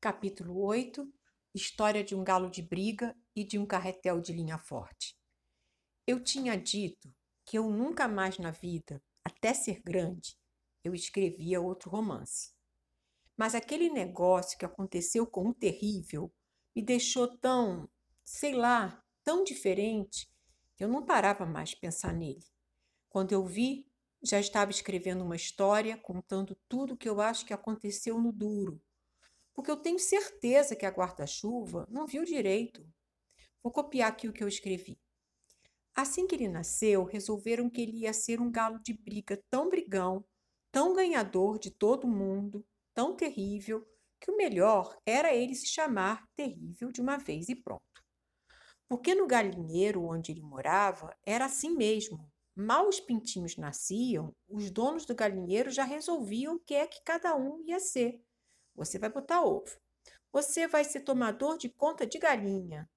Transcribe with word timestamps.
Capítulo 0.00 0.60
8 0.60 1.12
História 1.52 2.04
de 2.04 2.14
um 2.14 2.22
galo 2.22 2.48
de 2.48 2.62
briga 2.62 3.16
e 3.34 3.42
de 3.42 3.58
um 3.58 3.66
carretel 3.66 4.20
de 4.20 4.32
linha 4.32 4.56
forte. 4.56 5.18
Eu 6.06 6.22
tinha 6.22 6.56
dito 6.56 7.12
que 7.44 7.58
eu 7.58 7.68
nunca 7.68 8.06
mais 8.06 8.38
na 8.38 8.52
vida, 8.52 9.02
até 9.24 9.52
ser 9.52 9.82
grande, 9.82 10.38
eu 10.84 10.94
escrevia 10.94 11.60
outro 11.60 11.90
romance. 11.90 12.54
Mas 13.36 13.56
aquele 13.56 13.90
negócio 13.90 14.56
que 14.56 14.64
aconteceu 14.64 15.26
com 15.26 15.48
o 15.48 15.54
terrível 15.54 16.32
me 16.76 16.80
deixou 16.80 17.36
tão, 17.36 17.90
sei 18.24 18.54
lá, 18.54 19.04
tão 19.24 19.42
diferente 19.42 20.30
que 20.76 20.84
eu 20.84 20.88
não 20.88 21.04
parava 21.04 21.44
mais 21.44 21.74
pensar 21.74 22.14
nele. 22.14 22.46
Quando 23.08 23.32
eu 23.32 23.44
vi, 23.44 23.84
já 24.22 24.38
estava 24.38 24.70
escrevendo 24.70 25.24
uma 25.24 25.34
história 25.34 25.96
contando 25.96 26.56
tudo 26.68 26.96
que 26.96 27.08
eu 27.08 27.20
acho 27.20 27.44
que 27.44 27.52
aconteceu 27.52 28.20
no 28.20 28.30
duro 28.30 28.80
porque 29.58 29.72
eu 29.72 29.76
tenho 29.76 29.98
certeza 29.98 30.76
que 30.76 30.86
a 30.86 30.88
guarda-chuva 30.88 31.84
não 31.90 32.06
viu 32.06 32.22
direito. 32.22 32.86
Vou 33.60 33.72
copiar 33.72 34.08
aqui 34.08 34.28
o 34.28 34.32
que 34.32 34.44
eu 34.44 34.46
escrevi. 34.46 34.96
Assim 35.96 36.28
que 36.28 36.36
ele 36.36 36.46
nasceu, 36.46 37.02
resolveram 37.02 37.68
que 37.68 37.80
ele 37.80 38.02
ia 38.02 38.12
ser 38.12 38.40
um 38.40 38.52
galo 38.52 38.78
de 38.78 38.92
briga 38.92 39.36
tão 39.50 39.68
brigão, 39.68 40.24
tão 40.70 40.94
ganhador 40.94 41.58
de 41.58 41.72
todo 41.72 42.06
mundo, 42.06 42.64
tão 42.94 43.16
terrível, 43.16 43.84
que 44.20 44.30
o 44.30 44.36
melhor 44.36 44.96
era 45.04 45.34
ele 45.34 45.56
se 45.56 45.66
chamar 45.66 46.24
Terrível 46.36 46.92
de 46.92 47.00
uma 47.00 47.16
vez 47.16 47.48
e 47.48 47.56
pronto. 47.56 47.82
Porque 48.88 49.12
no 49.12 49.26
galinheiro 49.26 50.04
onde 50.04 50.30
ele 50.30 50.40
morava 50.40 51.12
era 51.26 51.46
assim 51.46 51.74
mesmo. 51.74 52.30
Mal 52.54 52.86
os 52.86 53.00
pintinhos 53.00 53.56
nasciam, 53.56 54.32
os 54.48 54.70
donos 54.70 55.04
do 55.04 55.16
galinheiro 55.16 55.68
já 55.68 55.82
resolviam 55.82 56.54
o 56.54 56.60
que 56.60 56.74
é 56.74 56.86
que 56.86 57.02
cada 57.02 57.34
um 57.34 57.60
ia 57.66 57.80
ser. 57.80 58.22
Você 58.78 58.96
vai 58.96 59.10
botar 59.10 59.42
ovo. 59.42 59.76
Você 60.32 60.68
vai 60.68 60.84
ser 60.84 61.00
tomador 61.00 61.58
de 61.58 61.68
conta 61.68 62.06
de 62.06 62.16
galinha. 62.16 62.88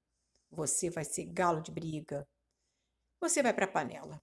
Você 0.52 0.92
vai 0.92 1.04
ser 1.04 1.26
galo 1.26 1.60
de 1.60 1.72
briga. 1.72 2.28
Você 3.20 3.42
vai 3.42 3.52
para 3.52 3.66
a 3.66 3.72
panela. 3.72 4.22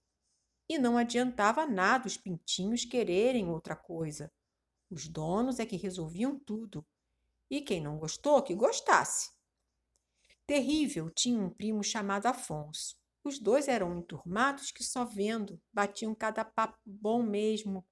E 0.69 0.79
não 0.79 0.97
adiantava 0.97 1.67
nada 1.67 2.07
os 2.07 2.17
pintinhos 2.17 2.85
quererem 2.85 3.49
outra 3.49 3.75
coisa. 3.75 4.31
Os 4.89 5.09
donos 5.09 5.59
é 5.59 5.67
que 5.67 5.77
resolviam 5.77 6.39
tudo. 6.39 6.87
E 7.51 7.61
quem 7.61 7.81
não 7.81 7.99
gostou, 7.99 8.41
que 8.41 8.55
gostasse. 8.55 9.33
Terrível 10.47 11.11
tinha 11.11 11.41
um 11.41 11.51
primo 11.51 11.83
chamado 11.83 12.27
Afonso. 12.27 12.97
Os 13.25 13.41
dois 13.41 13.67
eram 13.67 13.99
enturmados 13.99 14.71
que 14.71 14.85
só 14.85 15.05
vendo 15.05 15.61
batiam 15.73 16.15
cada 16.15 16.45
papo 16.45 16.79
bom 16.87 17.21
mesmo. 17.21 17.85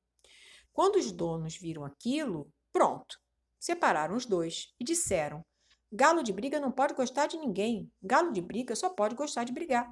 Quando 0.73 0.97
os 0.97 1.11
donos 1.11 1.57
viram 1.57 1.85
aquilo, 1.85 2.53
pronto, 2.73 3.19
separaram 3.67 4.15
os 4.15 4.25
dois 4.25 4.73
e 4.81 4.85
disseram: 4.85 5.45
Galo 5.93 6.23
de 6.23 6.33
briga 6.33 6.61
não 6.61 6.71
pode 6.71 6.95
gostar 6.95 7.27
de 7.27 7.37
ninguém. 7.37 7.91
Galo 8.01 8.33
de 8.33 8.41
briga 8.41 8.77
só 8.77 8.89
pode 8.89 9.17
gostar 9.17 9.45
de 9.45 9.53
brigar. 9.53 9.91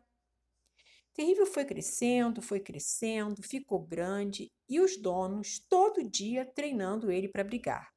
Terrível 1.12 1.46
foi 1.46 1.64
crescendo, 1.64 2.40
foi 2.40 2.60
crescendo, 2.60 3.42
ficou 3.42 3.84
grande 3.84 4.50
e 4.68 4.80
os 4.80 4.96
donos 4.96 5.58
todo 5.68 6.08
dia 6.08 6.44
treinando 6.44 7.10
ele 7.10 7.28
para 7.28 7.44
brigar. 7.44 7.92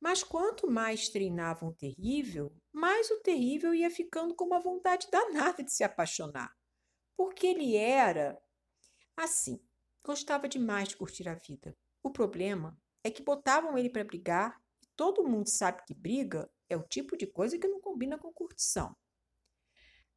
Mas 0.00 0.22
quanto 0.22 0.70
mais 0.70 1.10
treinavam 1.10 1.68
o 1.68 1.74
terrível, 1.74 2.54
mais 2.72 3.10
o 3.10 3.20
terrível 3.20 3.74
ia 3.74 3.90
ficando 3.90 4.34
com 4.34 4.46
uma 4.46 4.60
vontade 4.60 5.08
danada 5.10 5.62
de 5.62 5.72
se 5.72 5.84
apaixonar. 5.84 6.50
Porque 7.16 7.46
ele 7.46 7.76
era 7.76 8.40
assim, 9.14 9.60
gostava 10.02 10.48
demais 10.48 10.88
de 10.88 10.96
curtir 10.96 11.28
a 11.28 11.34
vida. 11.34 11.76
O 12.02 12.10
problema 12.10 12.79
é 13.02 13.10
que 13.10 13.22
botavam 13.22 13.76
ele 13.76 13.90
para 13.90 14.04
brigar 14.04 14.60
e 14.82 14.86
todo 14.96 15.26
mundo 15.26 15.48
sabe 15.48 15.82
que 15.86 15.94
briga 15.94 16.50
é 16.68 16.76
o 16.76 16.82
tipo 16.82 17.16
de 17.16 17.26
coisa 17.26 17.58
que 17.58 17.68
não 17.68 17.80
combina 17.80 18.18
com 18.18 18.32
curtição. 18.32 18.94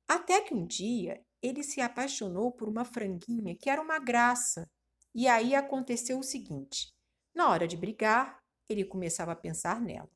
Até 0.07 0.41
que 0.41 0.53
um 0.53 0.65
dia 0.65 1.23
ele 1.41 1.63
se 1.63 1.81
apaixonou 1.81 2.51
por 2.51 2.69
uma 2.69 2.85
franguinha 2.85 3.55
que 3.55 3.69
era 3.69 3.81
uma 3.81 3.99
graça. 3.99 4.69
E 5.13 5.27
aí 5.27 5.55
aconteceu 5.55 6.19
o 6.19 6.23
seguinte: 6.23 6.93
na 7.33 7.49
hora 7.49 7.67
de 7.67 7.75
brigar, 7.75 8.41
ele 8.69 8.85
começava 8.85 9.31
a 9.31 9.35
pensar 9.35 9.81
nela. 9.81 10.09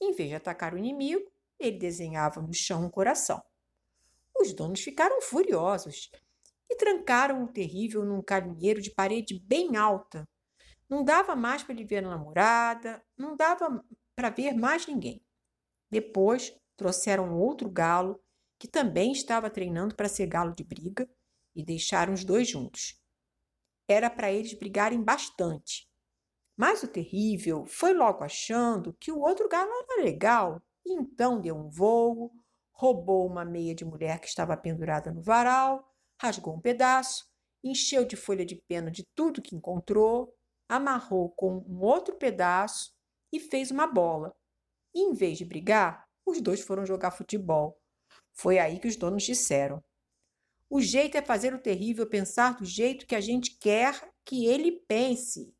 Em 0.00 0.12
vez 0.12 0.28
de 0.28 0.34
atacar 0.34 0.74
o 0.74 0.78
inimigo, 0.78 1.30
ele 1.58 1.78
desenhava 1.78 2.40
no 2.40 2.52
chão 2.52 2.84
um 2.84 2.90
coração. 2.90 3.42
Os 4.38 4.52
donos 4.52 4.80
ficaram 4.80 5.20
furiosos 5.22 6.10
e 6.68 6.76
trancaram 6.76 7.44
o 7.44 7.48
terrível 7.48 8.04
num 8.04 8.22
carinheiro 8.22 8.80
de 8.82 8.90
parede 8.90 9.38
bem 9.38 9.76
alta, 9.76 10.28
não 10.88 11.04
dava 11.04 11.34
mais 11.34 11.62
para 11.62 11.74
ele 11.74 11.84
ver 11.84 12.04
a 12.04 12.08
namorada, 12.08 13.02
não 13.16 13.36
dava 13.36 13.84
para 14.14 14.30
ver 14.30 14.54
mais 14.54 14.86
ninguém. 14.86 15.24
Depois 15.90 16.56
trouxeram 16.76 17.36
outro 17.36 17.70
galo 17.70 18.20
que 18.58 18.68
também 18.68 19.12
estava 19.12 19.50
treinando 19.50 19.94
para 19.94 20.08
ser 20.08 20.26
galo 20.26 20.54
de 20.54 20.64
briga 20.64 21.08
e 21.54 21.64
deixaram 21.64 22.12
os 22.12 22.24
dois 22.24 22.48
juntos. 22.48 23.00
Era 23.88 24.10
para 24.10 24.32
eles 24.32 24.54
brigarem 24.54 25.02
bastante. 25.02 25.88
Mas 26.56 26.82
o 26.82 26.88
terrível 26.88 27.66
foi 27.66 27.92
logo 27.92 28.24
achando 28.24 28.94
que 28.94 29.12
o 29.12 29.20
outro 29.20 29.48
galo 29.48 29.70
era 29.90 30.02
legal 30.02 30.62
e 30.84 30.94
então 30.94 31.40
deu 31.40 31.54
um 31.56 31.68
voo, 31.68 32.32
roubou 32.72 33.26
uma 33.26 33.44
meia 33.44 33.74
de 33.74 33.84
mulher 33.84 34.20
que 34.20 34.26
estava 34.26 34.56
pendurada 34.56 35.12
no 35.12 35.22
varal, 35.22 35.84
rasgou 36.20 36.54
um 36.54 36.60
pedaço, 36.60 37.26
encheu 37.62 38.04
de 38.04 38.16
folha 38.16 38.44
de 38.44 38.56
pena 38.68 38.90
de 38.90 39.04
tudo 39.14 39.42
que 39.42 39.54
encontrou 39.54 40.35
amarrou 40.68 41.30
com 41.30 41.64
um 41.68 41.80
outro 41.80 42.14
pedaço 42.16 42.94
e 43.32 43.40
fez 43.40 43.70
uma 43.70 43.86
bola. 43.86 44.34
E, 44.94 45.00
em 45.00 45.12
vez 45.12 45.38
de 45.38 45.44
brigar, 45.44 46.06
os 46.24 46.40
dois 46.40 46.60
foram 46.60 46.86
jogar 46.86 47.10
futebol. 47.10 47.80
Foi 48.32 48.58
aí 48.58 48.78
que 48.78 48.88
os 48.88 48.96
donos 48.96 49.22
disseram: 49.22 49.82
O 50.68 50.80
jeito 50.80 51.16
é 51.16 51.22
fazer 51.22 51.54
o 51.54 51.58
terrível 51.58 52.06
pensar 52.06 52.56
do 52.56 52.64
jeito 52.64 53.06
que 53.06 53.14
a 53.14 53.20
gente 53.20 53.56
quer 53.58 54.12
que 54.24 54.46
ele 54.46 54.72
pense. 54.88 55.54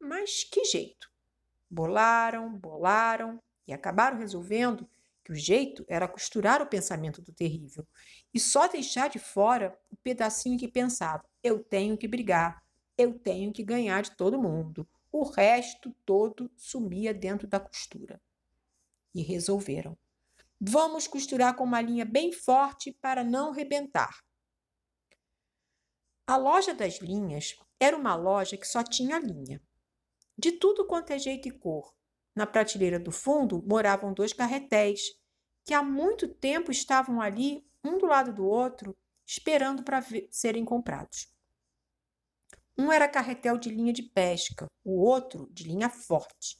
Mas 0.00 0.44
que 0.44 0.64
jeito? 0.64 1.10
Bolaram, 1.70 2.56
bolaram 2.56 3.42
e 3.66 3.72
acabaram 3.72 4.18
resolvendo 4.18 4.88
que 5.24 5.32
o 5.32 5.36
jeito 5.36 5.84
era 5.86 6.08
costurar 6.08 6.62
o 6.62 6.66
pensamento 6.66 7.20
do 7.20 7.32
terrível 7.32 7.86
e 8.32 8.40
só 8.40 8.66
deixar 8.66 9.10
de 9.10 9.18
fora 9.18 9.78
o 9.90 9.96
pedacinho 9.96 10.58
que 10.58 10.66
pensava: 10.66 11.28
eu 11.42 11.62
tenho 11.62 11.98
que 11.98 12.08
brigar, 12.08 12.62
eu 12.98 13.16
tenho 13.16 13.52
que 13.52 13.62
ganhar 13.62 14.02
de 14.02 14.10
todo 14.10 14.42
mundo. 14.42 14.86
O 15.10 15.22
resto 15.22 15.94
todo 16.04 16.50
sumia 16.56 17.14
dentro 17.14 17.46
da 17.46 17.60
costura. 17.60 18.20
E 19.14 19.22
resolveram. 19.22 19.96
Vamos 20.60 21.06
costurar 21.06 21.54
com 21.54 21.62
uma 21.62 21.80
linha 21.80 22.04
bem 22.04 22.32
forte 22.32 22.92
para 22.92 23.22
não 23.22 23.52
rebentar. 23.52 24.22
A 26.26 26.36
loja 26.36 26.74
das 26.74 26.98
linhas 26.98 27.56
era 27.78 27.96
uma 27.96 28.16
loja 28.16 28.56
que 28.56 28.66
só 28.66 28.82
tinha 28.82 29.18
linha. 29.20 29.62
De 30.36 30.52
tudo 30.52 30.84
quanto 30.84 31.12
é 31.12 31.18
jeito 31.18 31.48
e 31.48 31.52
cor. 31.52 31.94
Na 32.34 32.46
prateleira 32.46 32.98
do 32.98 33.12
fundo 33.12 33.62
moravam 33.66 34.12
dois 34.12 34.32
carretéis, 34.32 35.00
que 35.64 35.72
há 35.72 35.82
muito 35.82 36.28
tempo 36.28 36.70
estavam 36.70 37.20
ali, 37.20 37.64
um 37.84 37.96
do 37.96 38.06
lado 38.06 38.32
do 38.32 38.44
outro, 38.44 38.96
esperando 39.24 39.82
para 39.82 40.04
serem 40.30 40.64
comprados. 40.64 41.32
Um 42.78 42.92
era 42.92 43.08
carretel 43.08 43.58
de 43.58 43.70
linha 43.70 43.92
de 43.92 44.04
pesca, 44.04 44.66
o 44.84 45.02
outro 45.02 45.48
de 45.50 45.64
linha 45.64 45.90
forte. 45.90 46.56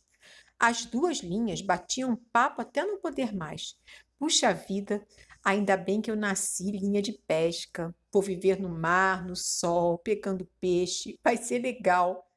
As 0.59 0.85
duas 0.85 1.19
linhas 1.19 1.63
batiam 1.63 2.17
papo 2.33 2.61
até 2.61 2.85
não 2.85 2.99
poder 2.99 3.33
mais. 3.33 3.79
Puxa 4.19 4.53
vida, 4.53 5.07
ainda 5.45 5.77
bem 5.77 6.01
que 6.03 6.11
eu 6.11 6.17
nasci 6.17 6.73
linha 6.73 7.01
de 7.01 7.13
pesca. 7.13 7.95
Vou 8.13 8.21
viver 8.21 8.61
no 8.61 8.69
mar, 8.69 9.25
no 9.25 9.37
sol, 9.37 9.99
pegando 9.99 10.51
peixe. 10.61 11.17
Vai 11.23 11.37
ser 11.37 11.61
legal. 11.61 12.29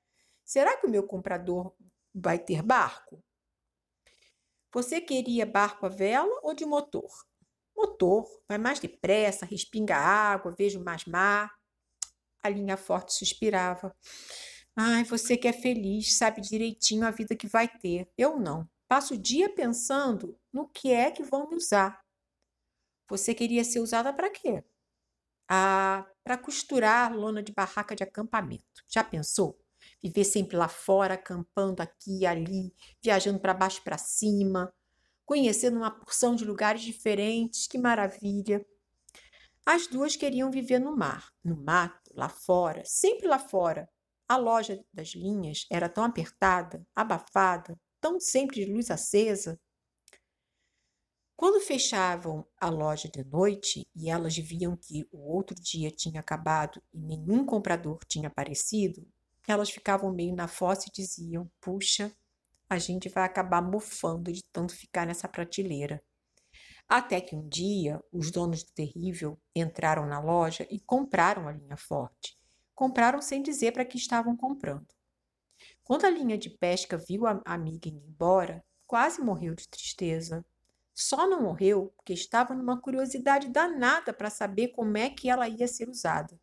Será 0.46 0.78
que 0.78 0.86
o 0.86 0.90
meu 0.90 1.02
comprador 1.08 1.74
vai 2.14 2.38
ter 2.38 2.62
barco? 2.62 3.24
Você 4.72 5.02
queria 5.02 5.46
barco 5.46 5.88
a 5.88 5.90
vela 5.90 6.40
ou 6.44 6.54
de 6.54 6.66
motor? 6.66 7.10
Motor, 7.76 8.28
vai 8.48 8.60
mais 8.60 8.80
depressa, 8.80 9.44
respinga 9.44 9.96
água, 9.96 10.54
vejo 10.56 10.84
mais 10.84 11.04
mar. 11.06 11.52
A 12.44 12.50
linha 12.50 12.78
forte 12.78 13.14
suspirava. 13.14 13.96
Ai, 14.76 15.04
você 15.04 15.38
que 15.38 15.48
é 15.48 15.54
feliz, 15.54 16.18
sabe 16.18 16.42
direitinho 16.42 17.06
a 17.06 17.12
vida 17.12 17.36
que 17.36 17.48
vai 17.48 17.68
ter. 17.68 18.10
Eu 18.18 18.40
não. 18.40 18.68
Passo 18.88 19.14
o 19.14 19.18
dia 19.18 19.54
pensando 19.54 20.38
no 20.52 20.68
que 20.68 20.92
é 20.92 21.12
que 21.12 21.24
vão 21.24 21.50
me 21.50 21.56
usar. 21.56 22.02
Você 23.10 23.34
queria 23.36 23.64
ser 23.64 23.80
usada 23.80 24.14
para 24.14 24.30
quê? 24.30 24.64
Ah, 25.50 26.06
para 26.24 26.38
costurar 26.38 27.14
lona 27.14 27.44
de 27.44 27.52
barraca 27.52 27.96
de 27.96 28.04
acampamento. 28.04 28.84
Já 28.88 29.04
pensou? 29.04 29.60
Viver 30.02 30.24
sempre 30.24 30.56
lá 30.56 30.68
fora, 30.68 31.16
acampando 31.16 31.82
aqui 31.82 32.20
e 32.20 32.26
ali, 32.26 32.74
viajando 33.04 33.40
para 33.40 33.54
baixo 33.54 33.80
e 33.80 33.84
para 33.84 33.98
cima, 33.98 34.74
conhecendo 35.26 35.78
uma 35.78 35.92
porção 35.92 36.36
de 36.36 36.46
lugares 36.46 36.82
diferentes. 36.82 37.68
Que 37.68 37.78
maravilha! 37.78 38.66
As 39.66 39.88
duas 39.88 40.16
queriam 40.16 40.50
viver 40.50 40.80
no 40.80 40.96
mar, 40.96 41.32
no 41.44 41.56
mato, 41.56 42.01
lá 42.16 42.30
fora, 42.30 42.84
sempre 42.86 43.28
lá 43.28 43.40
fora. 43.40 43.90
A 44.28 44.38
loja 44.38 44.84
das 44.94 45.10
linhas 45.10 45.66
era 45.70 45.90
tão 45.90 46.04
apertada, 46.04 46.86
abafada, 46.96 47.78
tão 48.00 48.20
sempre 48.20 48.64
de 48.64 48.72
luz 48.72 48.90
acesa. 48.90 49.60
Quando 51.36 51.60
fechavam 51.60 52.46
a 52.60 52.70
loja 52.70 53.10
de 53.10 53.24
noite 53.24 53.88
e 53.96 54.10
elas 54.10 54.38
viam 54.38 54.78
que 54.78 55.08
o 55.12 55.34
outro 55.34 55.56
dia 55.56 55.90
tinha 55.90 56.20
acabado 56.20 56.82
e 56.94 57.00
nenhum 57.00 57.46
comprador 57.46 58.00
tinha 58.08 58.28
aparecido, 58.28 59.06
elas 59.48 59.70
ficavam 59.70 60.14
meio 60.14 60.36
na 60.36 60.48
fossa 60.48 60.88
e 60.88 60.92
diziam: 60.92 61.50
Puxa, 61.60 62.16
a 62.70 62.78
gente 62.78 63.10
vai 63.10 63.26
acabar 63.26 63.62
mofando 63.62 64.32
de 64.32 64.44
tanto 64.52 64.76
ficar 64.76 65.06
nessa 65.06 65.28
prateleira. 65.28 66.02
Até 66.94 67.22
que 67.22 67.34
um 67.34 67.48
dia 67.48 68.04
os 68.12 68.32
donos 68.32 68.64
do 68.66 68.72
terrível 68.74 69.40
entraram 69.56 70.06
na 70.06 70.20
loja 70.20 70.68
e 70.70 70.78
compraram 70.78 71.48
a 71.48 71.52
linha 71.54 71.78
forte. 71.78 72.38
Compraram 72.76 73.22
sem 73.22 73.42
dizer 73.42 73.72
para 73.72 73.86
que 73.86 73.96
estavam 73.96 74.36
comprando. 74.36 74.94
Quando 75.86 76.04
a 76.04 76.10
linha 76.10 76.38
de 76.38 76.50
pesca 76.50 76.98
viu 76.98 77.26
a 77.26 77.42
amiga 77.46 77.88
indo 77.88 78.06
embora, 78.06 78.62
quase 78.86 79.22
morreu 79.22 79.56
de 79.56 79.70
tristeza. 79.70 80.46
Só 80.94 81.26
não 81.30 81.44
morreu 81.44 81.94
porque 81.96 82.12
estava 82.12 82.54
numa 82.54 82.82
curiosidade 82.82 83.48
danada 83.48 84.12
para 84.12 84.30
saber 84.30 84.74
como 84.74 84.98
é 84.98 85.10
que 85.10 85.30
ela 85.30 85.48
ia 85.48 85.70
ser 85.70 85.88
usada. 85.88 86.38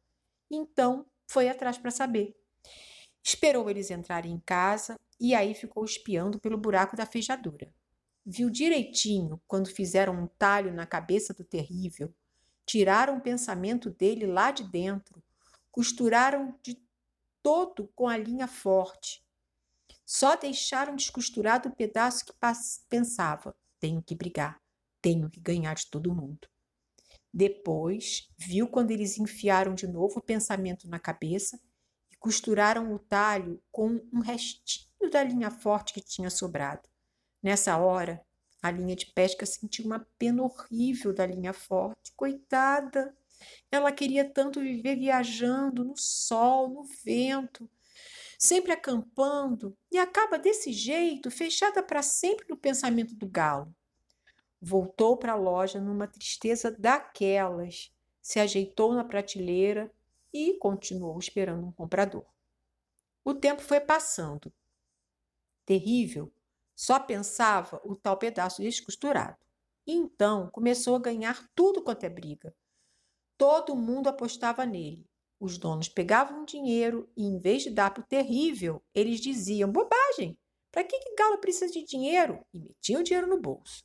Então 0.51 1.05
foi 1.27 1.51
atrás 1.51 1.77
para 1.77 1.91
saber. 1.91 2.35
Esperou 3.23 3.69
eles 3.69 3.91
entrarem 3.91 4.33
em 4.33 4.41
casa 4.41 4.99
e 5.21 5.35
aí 5.35 5.55
ficou 5.55 5.85
espiando 5.85 6.41
pelo 6.41 6.57
buraco 6.57 6.97
da 6.97 7.05
fechadura. 7.05 7.71
Viu 8.31 8.51
direitinho 8.51 9.41
quando 9.47 9.71
fizeram 9.71 10.13
um 10.13 10.27
talho 10.27 10.71
na 10.71 10.85
cabeça 10.85 11.33
do 11.33 11.43
terrível, 11.43 12.15
tiraram 12.67 13.17
o 13.17 13.21
pensamento 13.23 13.89
dele 13.89 14.27
lá 14.27 14.51
de 14.51 14.65
dentro, 14.65 15.25
costuraram 15.71 16.55
de 16.63 16.79
todo 17.43 17.91
com 17.97 18.07
a 18.07 18.19
linha 18.19 18.47
forte. 18.47 19.25
Só 20.05 20.37
deixaram 20.37 20.95
descosturado 20.95 21.71
o 21.71 21.75
pedaço 21.75 22.27
que 22.27 22.35
pensava: 22.91 23.57
tenho 23.81 24.03
que 24.03 24.15
brigar, 24.15 24.61
tenho 25.01 25.31
que 25.31 25.41
ganhar 25.41 25.73
de 25.73 25.87
todo 25.87 26.15
mundo. 26.15 26.47
Depois, 27.33 28.29
viu 28.37 28.69
quando 28.69 28.91
eles 28.91 29.17
enfiaram 29.17 29.75
de 29.75 29.87
novo 29.87 30.19
o 30.19 30.23
pensamento 30.23 30.87
na 30.87 30.99
cabeça 30.99 31.59
e 32.13 32.17
costuraram 32.17 32.93
o 32.93 32.99
talho 32.99 33.59
com 33.73 34.07
um 34.13 34.21
restinho 34.21 35.11
da 35.11 35.23
linha 35.23 35.51
forte 35.51 35.95
que 35.95 36.03
tinha 36.03 36.29
sobrado. 36.29 36.88
Nessa 37.43 37.77
hora, 37.79 38.25
a 38.61 38.71
linha 38.71 38.97
de 38.97 39.07
pesca 39.07 39.47
sentiu 39.47 39.85
uma 39.85 40.07
pena 40.19 40.43
horrível 40.43 41.13
da 41.13 41.25
linha 41.25 41.53
forte. 41.53 42.13
Coitada! 42.17 43.17
Ela 43.71 43.93
queria 43.93 44.29
tanto 44.29 44.61
viver 44.61 44.97
viajando 44.97 45.85
no 45.85 45.97
sol, 45.97 46.69
no 46.69 46.83
vento, 47.05 47.71
sempre 48.37 48.73
acampando, 48.73 49.77
e 49.93 49.99
acaba 49.99 50.39
desse 50.39 50.73
jeito, 50.73 51.31
fechada 51.31 51.83
para 51.83 52.03
sempre 52.03 52.47
no 52.49 52.57
pensamento 52.57 53.15
do 53.15 53.29
galo. 53.29 53.73
Voltou 54.61 55.17
para 55.17 55.33
a 55.33 55.37
loja 55.37 55.81
numa 55.81 56.09
tristeza 56.09 56.71
daquelas, 56.73 57.93
se 58.21 58.41
ajeitou 58.41 58.93
na 58.93 59.05
prateleira 59.05 59.93
e 60.33 60.55
continuou 60.55 61.17
esperando 61.19 61.65
um 61.65 61.73
comprador. 61.73 62.27
O 63.25 63.33
tempo 63.33 63.63
foi 63.63 63.81
passando. 63.81 64.53
Terrível 65.65 66.33
só 66.79 67.01
pensava 67.01 67.81
o 67.85 67.97
tal 67.97 68.17
pedaço 68.17 68.63
descosturado. 68.63 69.37
Então 69.85 70.49
começou 70.53 70.95
a 70.95 71.01
ganhar 71.01 71.45
tudo 71.53 71.83
quanto 71.83 72.05
é 72.05 72.09
briga. 72.09 72.55
Todo 73.37 73.75
mundo 73.75 74.07
apostava 74.07 74.65
nele. 74.65 75.05
Os 75.41 75.59
donos 75.59 75.89
pegavam 75.89 76.45
dinheiro 76.45 77.11
e, 77.17 77.25
em 77.25 77.41
vez 77.41 77.65
de 77.65 77.71
dar 77.71 77.93
para 77.93 78.03
o 78.03 78.07
terrível, 78.07 78.81
eles 78.95 79.21
diziam: 79.21 79.73
bobagem, 79.73 80.39
para 80.71 80.85
que, 80.85 80.97
que 81.01 81.17
Galo 81.17 81.39
precisa 81.39 81.73
de 81.73 81.85
dinheiro? 81.85 82.47
E 82.55 82.61
metiam 82.61 83.01
o 83.01 83.05
dinheiro 83.05 83.27
no 83.27 83.41
bolso. 83.41 83.83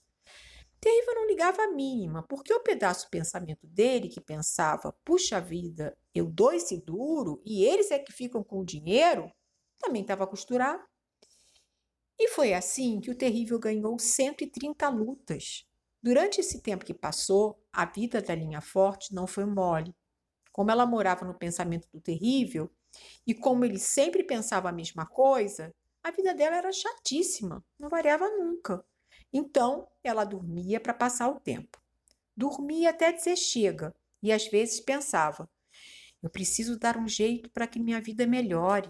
Terrível 0.79 1.15
não 1.15 1.27
ligava 1.27 1.63
a 1.63 1.71
mínima, 1.71 2.21
porque 2.29 2.53
o 2.53 2.61
pedaço 2.61 3.07
do 3.07 3.09
pensamento 3.09 3.65
dele, 3.65 4.07
que 4.07 4.21
pensava: 4.21 4.95
puxa 5.03 5.41
vida, 5.41 5.97
eu 6.13 6.29
dou 6.29 6.53
esse 6.53 6.77
duro 6.79 7.41
e 7.43 7.65
eles 7.65 7.89
é 7.89 7.97
que 7.97 8.13
ficam 8.13 8.43
com 8.43 8.59
o 8.59 8.65
dinheiro, 8.65 9.31
também 9.79 10.03
estava 10.03 10.27
costurado. 10.27 10.83
E 12.23 12.29
foi 12.29 12.53
assim 12.53 13.01
que 13.01 13.11
o 13.11 13.15
terrível 13.15 13.59
ganhou 13.59 13.99
130 13.99 14.87
lutas. 14.87 15.67
Durante 16.01 16.39
esse 16.39 16.61
tempo 16.61 16.85
que 16.85 16.93
passou, 16.93 17.61
a 17.69 17.83
vida 17.83 18.21
da 18.21 18.33
linha 18.33 18.61
forte 18.61 19.13
não 19.13 19.27
foi 19.27 19.43
mole. 19.43 19.93
Como 20.49 20.71
ela 20.71 20.85
morava 20.85 21.25
no 21.25 21.33
pensamento 21.33 21.85
do 21.91 21.99
terrível, 21.99 22.71
e 23.27 23.33
como 23.33 23.65
ele 23.65 23.77
sempre 23.77 24.23
pensava 24.23 24.69
a 24.69 24.71
mesma 24.71 25.05
coisa, 25.05 25.75
a 26.01 26.11
vida 26.11 26.33
dela 26.33 26.55
era 26.55 26.71
chatíssima, 26.71 27.61
não 27.77 27.89
variava 27.89 28.29
nunca. 28.29 28.85
Então, 29.33 29.85
ela 30.01 30.23
dormia 30.23 30.79
para 30.79 30.93
passar 30.93 31.27
o 31.27 31.41
tempo. 31.41 31.77
Dormia 32.37 32.91
até 32.91 33.11
dizer 33.11 33.35
chega, 33.35 33.93
e 34.21 34.31
às 34.31 34.47
vezes 34.47 34.79
pensava: 34.79 35.49
eu 36.21 36.29
preciso 36.29 36.79
dar 36.79 36.95
um 36.95 37.05
jeito 37.05 37.49
para 37.49 37.67
que 37.67 37.81
minha 37.81 37.99
vida 37.99 38.25
melhore. 38.25 38.89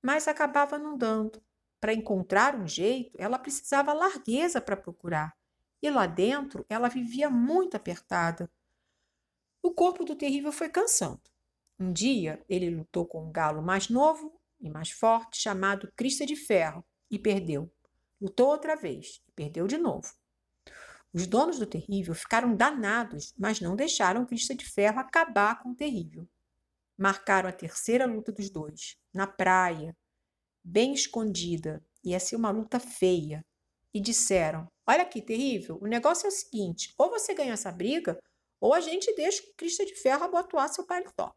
Mas 0.00 0.28
acabava 0.28 0.78
não 0.78 0.96
dando. 0.96 1.42
Para 1.80 1.94
encontrar 1.94 2.54
um 2.54 2.66
jeito, 2.66 3.16
ela 3.18 3.38
precisava 3.38 3.92
largueza 3.92 4.60
para 4.60 4.76
procurar. 4.76 5.34
E 5.82 5.88
lá 5.88 6.06
dentro, 6.06 6.66
ela 6.68 6.88
vivia 6.88 7.30
muito 7.30 7.76
apertada. 7.76 8.50
O 9.62 9.72
corpo 9.72 10.04
do 10.04 10.14
terrível 10.14 10.52
foi 10.52 10.68
cansando. 10.68 11.22
Um 11.78 11.90
dia, 11.90 12.44
ele 12.46 12.68
lutou 12.68 13.06
com 13.06 13.26
um 13.26 13.32
galo 13.32 13.62
mais 13.62 13.88
novo 13.88 14.38
e 14.60 14.68
mais 14.68 14.90
forte, 14.90 15.40
chamado 15.40 15.90
Crista 15.96 16.26
de 16.26 16.36
Ferro, 16.36 16.84
e 17.10 17.18
perdeu. 17.18 17.72
Lutou 18.20 18.48
outra 18.48 18.76
vez 18.76 19.22
e 19.26 19.32
perdeu 19.32 19.66
de 19.66 19.78
novo. 19.78 20.12
Os 21.12 21.26
donos 21.26 21.58
do 21.58 21.66
terrível 21.66 22.14
ficaram 22.14 22.54
danados, 22.54 23.34
mas 23.38 23.60
não 23.60 23.74
deixaram 23.74 24.26
Crista 24.26 24.54
de 24.54 24.64
Ferro 24.64 25.00
acabar 25.00 25.62
com 25.62 25.70
o 25.70 25.74
terrível. 25.74 26.28
Marcaram 26.96 27.48
a 27.48 27.52
terceira 27.52 28.04
luta 28.04 28.30
dos 28.30 28.50
dois, 28.50 28.98
na 29.12 29.26
praia, 29.26 29.96
bem 30.70 30.94
escondida, 30.94 31.84
ia 32.04 32.20
ser 32.20 32.36
uma 32.36 32.50
luta 32.50 32.78
feia. 32.78 33.44
E 33.92 34.00
disseram: 34.00 34.68
Olha 34.86 35.02
aqui, 35.02 35.20
terrível, 35.20 35.78
o 35.82 35.86
negócio 35.86 36.26
é 36.26 36.28
o 36.28 36.32
seguinte: 36.32 36.94
ou 36.96 37.10
você 37.10 37.34
ganha 37.34 37.52
essa 37.52 37.72
briga, 37.72 38.18
ou 38.60 38.72
a 38.72 38.80
gente 38.80 39.12
deixa 39.16 39.42
o 39.42 39.54
Cristo 39.56 39.84
de 39.84 39.96
Ferro 39.96 40.24
abotoar 40.24 40.68
seu 40.72 40.86
paletó. 40.86 41.34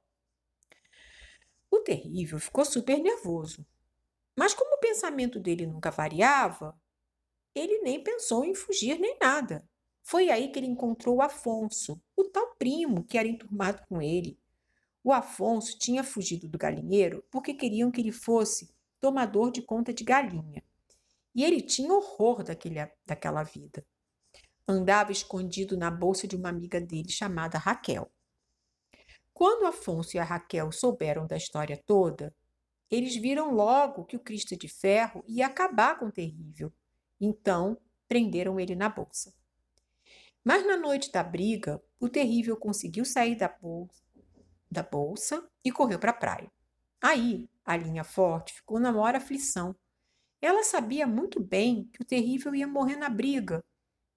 O 1.71 1.80
terrível 1.80 2.39
ficou 2.39 2.63
super 2.63 3.00
nervoso. 3.00 3.66
Mas 4.37 4.54
como 4.54 4.75
o 4.75 4.80
pensamento 4.80 5.40
dele 5.40 5.66
nunca 5.66 5.90
variava, 5.90 6.80
ele 7.56 7.80
nem 7.80 8.04
pensou 8.04 8.45
em 8.45 8.54
fugir 8.54 8.99
nem 8.99 9.18
nada. 9.19 9.68
Foi 10.04 10.30
aí 10.30 10.52
que 10.52 10.59
ele 10.59 10.68
encontrou 10.68 11.16
o 11.16 11.21
Afonso, 11.21 12.02
o 12.16 12.25
tal 12.25 12.56
primo 12.56 13.04
que 13.04 13.18
era 13.18 13.28
enturmado 13.28 13.81
com 13.87 14.02
ele. 14.02 14.40
O 15.04 15.11
Afonso 15.11 15.78
tinha 15.78 16.04
fugido 16.04 16.47
do 16.47 16.57
galinheiro 16.57 17.23
porque 17.31 17.54
queriam 17.54 17.92
que 17.92 18.02
ele 18.02 18.11
fosse 18.11 18.73
tomador 19.04 19.52
de 19.52 19.62
conta 19.62 19.94
de 19.94 20.02
galinha. 20.02 20.64
E 21.36 21.44
ele 21.44 21.62
tinha 21.62 21.92
horror 21.92 22.42
daquele, 22.42 22.90
daquela 23.06 23.44
vida. 23.44 23.86
Andava 24.66 25.12
escondido 25.12 25.76
na 25.76 25.92
bolsa 25.92 26.26
de 26.26 26.38
uma 26.38 26.48
amiga 26.48 26.80
dele 26.80 27.10
chamada 27.10 27.57
Raquel. 27.57 28.10
Quando 29.33 29.66
Afonso 29.66 30.16
e 30.16 30.19
a 30.22 30.24
Raquel 30.24 30.72
souberam 30.72 31.28
da 31.28 31.36
história 31.36 31.76
toda, 31.86 32.33
eles 32.90 33.14
viram 33.18 33.54
logo 33.54 34.06
que 34.06 34.16
o 34.16 34.22
Cristo 34.22 34.56
de 34.56 34.69
Ferro 34.69 35.22
ia 35.28 35.48
acabar 35.48 36.00
com 36.00 36.06
o 36.06 36.12
terrível. 36.12 36.72
Então, 37.19 37.78
prenderam 38.07 38.57
ele 38.57 38.74
na 38.74 38.88
bolsa. 38.88 39.33
Mas 40.45 40.66
na 40.66 40.78
noite 40.78 41.12
da 41.12 41.24
briga, 41.24 41.83
o 42.00 42.07
terrível 42.07 42.56
conseguiu 42.56 43.04
sair 43.04 43.36
da 43.36 43.50
bolsa, 43.50 44.02
da 44.72 44.83
bolsa 44.83 45.45
e 45.62 45.74
correu 45.74 46.00
para 46.00 46.12
a 46.12 46.16
praia. 46.16 46.50
Aí, 47.02 47.50
a 47.65 47.77
linha 47.77 48.03
forte 48.03 48.53
ficou 48.53 48.79
na 48.79 48.91
maior 48.91 49.15
aflição. 49.15 49.75
Ela 50.41 50.63
sabia 50.63 51.07
muito 51.07 51.41
bem 51.41 51.89
que 51.93 52.01
o 52.01 52.05
terrível 52.05 52.53
ia 52.53 52.67
morrer 52.67 52.97
na 52.97 53.09
briga. 53.09 53.63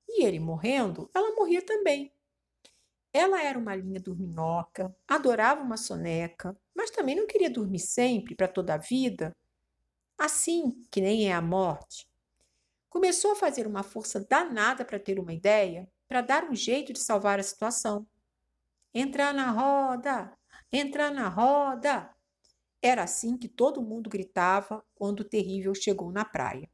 E 0.08 0.24
ele 0.24 0.40
morrendo, 0.40 1.10
ela 1.14 1.34
morria 1.34 1.62
também. 1.64 2.12
Ela 3.12 3.42
era 3.42 3.58
uma 3.58 3.74
linha 3.74 4.00
dorminhoca, 4.00 4.94
adorava 5.08 5.62
uma 5.62 5.76
soneca, 5.76 6.56
mas 6.74 6.90
também 6.90 7.16
não 7.16 7.26
queria 7.26 7.48
dormir 7.48 7.78
sempre, 7.78 8.34
para 8.34 8.48
toda 8.48 8.74
a 8.74 8.78
vida. 8.78 9.34
Assim 10.18 10.84
que 10.90 11.00
nem 11.00 11.28
é 11.28 11.32
a 11.32 11.40
morte. 11.40 12.06
Começou 12.88 13.32
a 13.32 13.36
fazer 13.36 13.66
uma 13.66 13.82
força 13.82 14.18
danada 14.18 14.84
para 14.84 14.98
ter 14.98 15.18
uma 15.18 15.32
ideia, 15.32 15.88
para 16.08 16.20
dar 16.20 16.44
um 16.44 16.54
jeito 16.54 16.92
de 16.92 16.98
salvar 16.98 17.38
a 17.38 17.42
situação. 17.42 18.06
Entrar 18.92 19.34
na 19.34 19.50
roda! 19.50 20.36
Entrar 20.72 21.10
na 21.10 21.28
roda! 21.28 22.15
Era 22.83 23.02
assim 23.02 23.37
que 23.37 23.49
todo 23.49 23.83
mundo 23.83 24.11
gritava 24.11 24.85
quando 24.95 25.21
o 25.21 25.28
terrível 25.28 25.75
chegou 25.75 26.12
na 26.12 26.25
praia. 26.25 26.71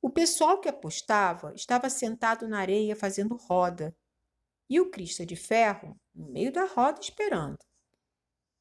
O 0.00 0.10
pessoal 0.10 0.60
que 0.60 0.68
apostava 0.68 1.54
estava 1.54 1.88
sentado 1.88 2.46
na 2.46 2.58
areia 2.58 2.94
fazendo 2.94 3.36
roda 3.36 3.96
e 4.68 4.80
o 4.80 4.90
Crista 4.90 5.24
de 5.24 5.36
Ferro 5.36 5.98
no 6.14 6.30
meio 6.30 6.52
da 6.52 6.66
roda 6.66 7.00
esperando. 7.00 7.58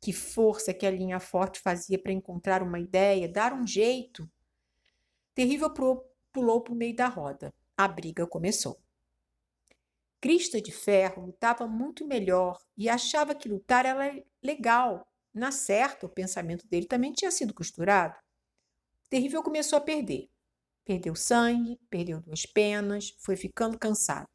Que 0.01 0.13
força 0.13 0.73
que 0.73 0.85
a 0.85 0.91
linha 0.91 1.19
forte 1.19 1.59
fazia 1.59 1.97
para 1.97 2.11
encontrar 2.11 2.61
uma 2.61 2.79
ideia, 2.79 3.27
dar 3.27 3.53
um 3.53 3.65
jeito. 3.65 4.29
Terrível 5.33 5.69
pulou 6.31 6.61
para 6.61 6.73
o 6.73 6.75
meio 6.75 6.95
da 6.95 7.07
roda. 7.07 7.53
A 7.75 7.87
briga 7.87 8.27
começou. 8.27 8.81
Crista 10.21 10.61
de 10.61 10.71
Ferro 10.71 11.25
lutava 11.25 11.67
muito 11.67 12.07
melhor 12.07 12.57
e 12.77 12.87
achava 12.87 13.35
que 13.35 13.49
lutar 13.49 13.85
era 13.85 14.23
legal. 14.41 15.05
Na 15.33 15.51
certa, 15.51 16.05
o 16.05 16.09
pensamento 16.09 16.67
dele 16.67 16.85
também 16.85 17.11
tinha 17.11 17.31
sido 17.31 17.53
costurado. 17.53 18.15
Terrível 19.09 19.41
começou 19.41 19.77
a 19.77 19.81
perder. 19.81 20.29
Perdeu 20.85 21.15
sangue, 21.15 21.79
perdeu 21.89 22.21
duas 22.21 22.45
penas, 22.45 23.15
foi 23.19 23.35
ficando 23.35 23.79
cansado. 23.79 24.29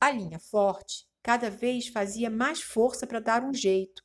A 0.00 0.10
linha 0.10 0.38
forte 0.38 1.08
cada 1.22 1.50
vez 1.50 1.88
fazia 1.88 2.30
mais 2.30 2.62
força 2.62 3.06
para 3.06 3.20
dar 3.20 3.42
um 3.42 3.52
jeito. 3.52 4.02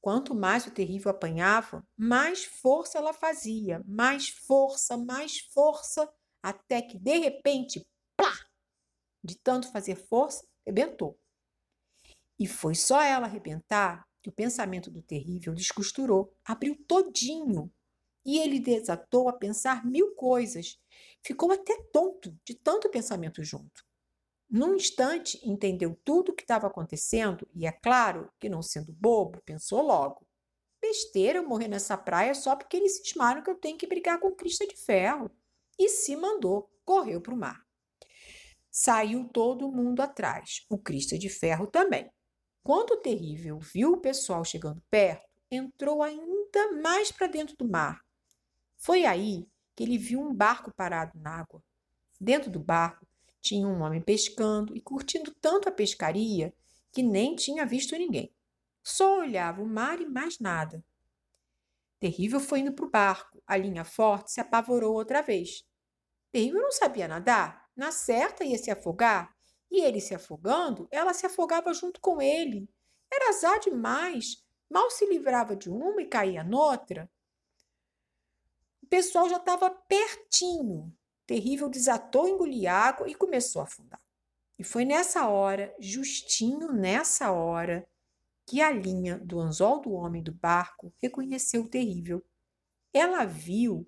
Quanto 0.00 0.34
mais 0.34 0.66
o 0.66 0.70
terrível 0.70 1.10
apanhava, 1.10 1.82
mais 1.96 2.44
força 2.44 2.98
ela 2.98 3.12
fazia, 3.12 3.82
mais 3.84 4.28
força, 4.28 4.96
mais 4.96 5.40
força, 5.52 6.08
até 6.42 6.80
que 6.80 6.98
de 6.98 7.18
repente, 7.18 7.84
plá! 8.16 8.32
De 9.24 9.36
tanto 9.36 9.72
fazer 9.72 9.96
força, 9.96 10.46
arrebentou. 10.64 11.18
E 12.38 12.46
foi 12.46 12.74
só 12.74 13.02
ela 13.02 13.26
arrebentar 13.26 14.06
que 14.26 14.30
o 14.30 14.32
pensamento 14.32 14.90
do 14.90 15.02
terrível 15.02 15.54
descosturou, 15.54 16.34
abriu 16.44 16.76
todinho. 16.88 17.72
E 18.24 18.40
ele 18.40 18.58
desatou 18.58 19.28
a 19.28 19.32
pensar 19.32 19.86
mil 19.86 20.16
coisas. 20.16 20.80
Ficou 21.24 21.52
até 21.52 21.80
tonto 21.92 22.36
de 22.44 22.56
tanto 22.56 22.90
pensamento 22.90 23.44
junto. 23.44 23.84
Num 24.50 24.74
instante, 24.74 25.38
entendeu 25.48 25.96
tudo 26.04 26.32
o 26.32 26.34
que 26.34 26.42
estava 26.42 26.66
acontecendo 26.66 27.48
e, 27.54 27.66
é 27.66 27.72
claro, 27.72 28.28
que 28.40 28.48
não 28.48 28.62
sendo 28.62 28.92
bobo, 28.92 29.40
pensou 29.44 29.80
logo. 29.80 30.26
Besteira 30.80 31.38
eu 31.38 31.48
morrer 31.48 31.68
nessa 31.68 31.96
praia 31.96 32.34
só 32.34 32.56
porque 32.56 32.76
eles 32.76 32.96
cismaram 32.96 33.44
que 33.44 33.50
eu 33.50 33.56
tenho 33.56 33.78
que 33.78 33.86
brigar 33.86 34.18
com 34.18 34.34
Crista 34.34 34.66
de 34.66 34.76
Ferro. 34.76 35.30
E 35.78 35.88
se 35.88 36.16
mandou, 36.16 36.68
correu 36.84 37.20
para 37.20 37.34
o 37.34 37.38
mar. 37.38 37.64
Saiu 38.72 39.28
todo 39.28 39.70
mundo 39.70 40.00
atrás, 40.00 40.66
o 40.68 40.78
Crista 40.78 41.16
de 41.16 41.28
Ferro 41.28 41.68
também. 41.68 42.10
Quando 42.66 42.94
o 42.94 42.96
terrível 42.96 43.60
viu 43.60 43.92
o 43.92 44.00
pessoal 44.00 44.44
chegando 44.44 44.82
perto, 44.90 45.30
entrou 45.48 46.02
ainda 46.02 46.72
mais 46.82 47.12
para 47.12 47.28
dentro 47.28 47.56
do 47.56 47.64
mar. 47.64 48.04
Foi 48.76 49.04
aí 49.04 49.46
que 49.76 49.84
ele 49.84 49.96
viu 49.96 50.20
um 50.20 50.34
barco 50.34 50.74
parado 50.74 51.16
na 51.20 51.30
água. 51.30 51.62
Dentro 52.20 52.50
do 52.50 52.58
barco 52.58 53.06
tinha 53.40 53.68
um 53.68 53.82
homem 53.82 54.00
pescando 54.00 54.76
e 54.76 54.80
curtindo 54.80 55.32
tanto 55.40 55.68
a 55.68 55.72
pescaria 55.72 56.52
que 56.90 57.04
nem 57.04 57.36
tinha 57.36 57.64
visto 57.64 57.96
ninguém. 57.96 58.34
Só 58.82 59.20
olhava 59.20 59.62
o 59.62 59.68
mar 59.68 60.00
e 60.00 60.06
mais 60.08 60.40
nada. 60.40 60.84
Terrível 62.00 62.40
foi 62.40 62.58
indo 62.58 62.72
para 62.72 62.84
o 62.84 62.90
barco. 62.90 63.40
A 63.46 63.56
linha 63.56 63.84
forte 63.84 64.32
se 64.32 64.40
apavorou 64.40 64.92
outra 64.92 65.22
vez. 65.22 65.64
Terrível 66.32 66.60
não 66.60 66.72
sabia 66.72 67.06
nadar. 67.06 67.70
Na 67.76 67.92
certa 67.92 68.42
ia 68.42 68.58
se 68.58 68.72
afogar. 68.72 69.35
E 69.70 69.80
ele 69.82 70.00
se 70.00 70.14
afogando, 70.14 70.88
ela 70.90 71.12
se 71.12 71.26
afogava 71.26 71.72
junto 71.74 72.00
com 72.00 72.20
ele. 72.20 72.68
Era 73.12 73.30
azar 73.30 73.60
demais. 73.60 74.44
Mal 74.70 74.90
se 74.90 75.06
livrava 75.06 75.54
de 75.54 75.70
uma 75.70 76.00
e 76.00 76.06
caía 76.06 76.42
noutra. 76.42 77.10
O 78.82 78.86
pessoal 78.86 79.28
já 79.28 79.36
estava 79.36 79.70
pertinho. 79.70 80.92
Terrível 81.26 81.68
desatou, 81.68 82.28
engoliu 82.28 82.70
água 82.70 83.08
e 83.08 83.14
começou 83.14 83.60
a 83.60 83.64
afundar. 83.64 84.00
E 84.58 84.64
foi 84.64 84.84
nessa 84.84 85.28
hora, 85.28 85.74
justinho 85.78 86.72
nessa 86.72 87.32
hora, 87.32 87.86
que 88.46 88.62
a 88.62 88.70
linha 88.70 89.18
do 89.18 89.40
anzol 89.40 89.80
do 89.80 89.92
homem 89.92 90.22
do 90.22 90.32
barco 90.32 90.94
reconheceu 91.02 91.62
o 91.62 91.68
terrível. 91.68 92.24
Ela 92.92 93.24
viu 93.24 93.86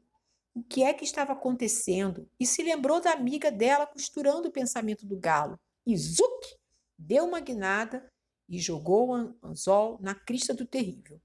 o 0.52 0.62
que 0.62 0.82
é 0.82 0.92
que 0.92 1.04
estava 1.04 1.32
acontecendo 1.32 2.28
e 2.38 2.44
se 2.44 2.62
lembrou 2.62 3.00
da 3.00 3.12
amiga 3.12 3.50
dela 3.50 3.86
costurando 3.86 4.48
o 4.48 4.52
pensamento 4.52 5.06
do 5.06 5.16
galo. 5.16 5.58
E 5.88 5.96
zuc! 5.96 6.58
Deu 6.98 7.24
uma 7.24 7.40
guinada 7.40 8.06
e 8.46 8.58
jogou 8.58 9.08
o 9.08 9.38
anzol 9.42 9.98
na 10.02 10.14
crista 10.14 10.52
do 10.52 10.66
terrível. 10.66 11.18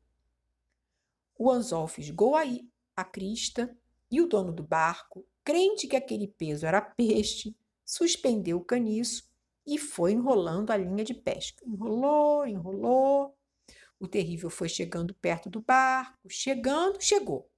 O 1.38 1.52
anzol 1.52 1.86
fisgou 1.86 2.34
aí 2.34 2.66
a 2.96 3.04
crista 3.04 3.78
e 4.10 4.22
o 4.22 4.26
dono 4.26 4.54
do 4.54 4.64
barco 4.64 5.28
crente 5.44 5.86
que 5.86 5.98
aquele 5.98 6.30
peso 6.30 6.66
era 6.66 6.80
peixe, 6.80 7.54
suspendeu 7.84 8.56
o 8.56 8.64
caniço 8.64 9.30
e 9.68 9.78
foi 9.78 10.14
enrolando 10.14 10.72
a 10.72 10.78
linha 10.78 11.04
de 11.04 11.14
pesca. 11.14 11.62
Enrolou, 11.66 12.48
enrolou. 12.48 13.38
O 14.00 14.08
terrível 14.08 14.50
foi 14.50 14.70
chegando 14.70 15.14
perto 15.14 15.50
do 15.50 15.60
barco, 15.60 16.30
chegando, 16.30 17.02
chegou. 17.02 17.52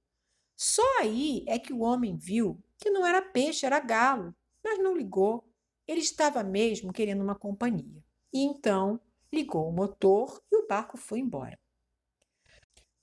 Só 0.56 0.82
aí 0.98 1.44
é 1.46 1.56
que 1.56 1.72
o 1.72 1.82
homem 1.82 2.16
viu 2.16 2.60
que 2.78 2.90
não 2.90 3.06
era 3.06 3.22
peixe, 3.22 3.64
era 3.64 3.78
galo, 3.78 4.34
mas 4.64 4.80
não 4.80 4.96
ligou. 4.96 5.48
Ele 5.86 6.00
estava 6.00 6.42
mesmo 6.42 6.92
querendo 6.92 7.22
uma 7.22 7.34
companhia. 7.34 8.04
E 8.32 8.40
então 8.40 9.00
ligou 9.32 9.68
o 9.68 9.72
motor 9.72 10.42
e 10.50 10.56
o 10.56 10.66
barco 10.66 10.96
foi 10.96 11.20
embora. 11.20 11.58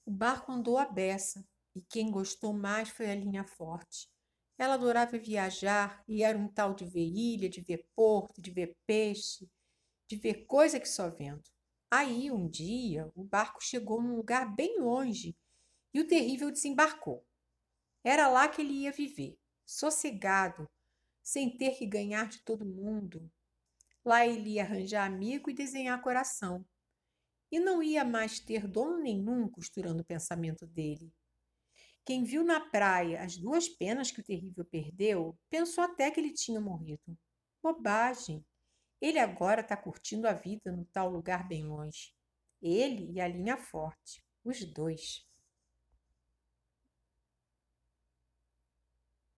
O 0.06 0.12
barco 0.12 0.52
andou 0.52 0.78
à 0.78 0.86
beça 0.86 1.48
e 1.76 1.82
quem 1.82 2.12
gostou 2.12 2.54
mais 2.54 2.90
foi 2.90 3.10
a 3.10 3.16
linha 3.16 3.44
forte. 3.44 4.10
Ela 4.58 4.76
adorava 4.76 5.18
viajar 5.18 6.04
e 6.08 6.24
era 6.24 6.38
um 6.38 6.48
tal 6.48 6.74
de 6.74 6.86
ver 6.86 7.08
ilha, 7.08 7.50
de 7.50 7.62
ver 7.62 7.88
porto, 7.96 8.42
de 8.42 8.52
ver 8.52 8.76
peixe, 8.86 9.50
de 10.08 10.16
ver 10.16 10.46
coisa 10.46 10.80
que 10.80 10.88
só 10.88 11.10
vendo. 11.10 11.44
Aí, 11.90 12.32
um 12.32 12.48
dia, 12.48 13.12
o 13.16 13.24
barco 13.24 13.64
chegou 13.64 14.02
num 14.02 14.16
lugar 14.16 14.54
bem 14.56 14.80
longe 14.80 15.36
e 15.94 16.02
o 16.02 16.08
terrível 16.08 16.52
desembarcou. 16.52 17.26
Era 18.04 18.28
lá 18.28 18.48
que 18.48 18.62
ele 18.62 18.74
ia 18.74 18.92
viver, 18.92 19.38
sossegado, 19.66 20.68
sem 21.24 21.58
ter 21.58 21.78
que 21.78 21.86
ganhar 21.86 22.28
de 22.28 22.44
todo 22.44 22.66
mundo. 22.66 23.32
Lá 24.04 24.28
ele 24.28 24.56
ia 24.56 24.64
arranjar 24.64 25.06
amigo 25.06 25.50
e 25.50 25.54
desenhar 25.54 26.02
coração. 26.02 26.66
E 27.50 27.60
não 27.60 27.82
ia 27.82 28.04
mais 28.04 28.40
ter 28.40 28.68
dono 28.68 29.00
nenhum 29.00 29.48
costurando 29.48 30.02
o 30.02 30.06
pensamento 30.06 30.68
dele. 30.68 31.14
Quem 32.06 32.26
viu 32.26 32.44
na 32.44 32.60
praia 32.60 33.24
as 33.24 33.38
duas 33.38 33.70
penas 33.70 34.12
que 34.12 34.20
o 34.20 34.24
terrível 34.24 34.66
perdeu, 34.66 35.40
pensou 35.50 35.84
até 35.84 36.12
que 36.12 36.20
ele 36.20 36.34
tinha 36.34 36.60
morrido. 36.60 37.18
Bobagem! 37.62 38.46
Ele 39.00 39.20
agora 39.20 39.62
está 39.62 39.78
curtindo 39.78 40.28
a 40.28 40.34
vida 40.34 40.72
no 40.72 40.86
tal 40.86 41.10
lugar 41.10 41.48
bem 41.48 41.66
longe. 41.66 42.14
Ele 42.62 43.12
e 43.12 43.22
a 43.22 43.28
linha 43.28 43.58
forte, 43.58 44.24
os 44.44 44.64
dois. 44.66 45.26